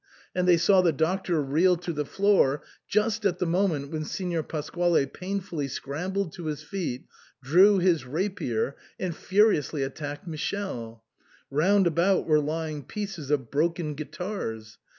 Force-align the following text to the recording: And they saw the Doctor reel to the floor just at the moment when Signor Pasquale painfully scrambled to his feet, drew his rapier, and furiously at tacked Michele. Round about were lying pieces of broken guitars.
And 0.33 0.47
they 0.47 0.57
saw 0.57 0.81
the 0.81 0.91
Doctor 0.91 1.39
reel 1.43 1.77
to 1.77 1.93
the 1.93 2.07
floor 2.07 2.63
just 2.87 3.23
at 3.23 3.37
the 3.37 3.45
moment 3.45 3.91
when 3.91 4.03
Signor 4.03 4.41
Pasquale 4.41 5.05
painfully 5.05 5.67
scrambled 5.67 6.33
to 6.33 6.47
his 6.47 6.63
feet, 6.63 7.05
drew 7.43 7.77
his 7.77 8.03
rapier, 8.03 8.75
and 8.99 9.15
furiously 9.15 9.83
at 9.83 9.95
tacked 9.95 10.25
Michele. 10.27 11.03
Round 11.51 11.85
about 11.85 12.25
were 12.25 12.39
lying 12.39 12.81
pieces 12.83 13.29
of 13.29 13.51
broken 13.51 13.93
guitars. 13.93 14.79